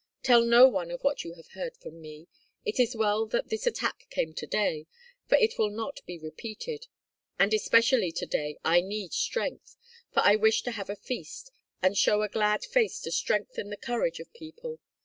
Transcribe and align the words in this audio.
Tell 0.23 0.43
no 0.43 0.67
one 0.67 0.89
of 0.89 1.01
what 1.03 1.23
you 1.23 1.35
have 1.35 1.49
heard 1.49 1.77
from 1.77 2.01
me. 2.01 2.27
It 2.65 2.79
is 2.79 2.95
well 2.95 3.27
that 3.27 3.49
this 3.49 3.67
attack 3.67 4.07
came 4.09 4.33
to 4.33 4.47
day, 4.47 4.87
for 5.27 5.35
it 5.35 5.59
will 5.59 5.69
not 5.69 5.99
be 6.07 6.17
repeated; 6.17 6.87
and 7.37 7.53
especially 7.53 8.11
to 8.13 8.25
day 8.25 8.57
I 8.65 8.81
need 8.81 9.13
strength, 9.13 9.77
for 10.11 10.21
I 10.21 10.37
wish 10.37 10.63
to 10.63 10.71
have 10.71 10.89
a 10.89 10.95
feast, 10.95 11.51
and 11.83 11.95
show 11.95 12.23
a 12.23 12.29
glad 12.29 12.63
face 12.65 12.99
to 13.01 13.11
strengthen 13.11 13.69
the 13.69 13.77
courage 13.77 14.19
of 14.19 14.33
people. 14.33 14.79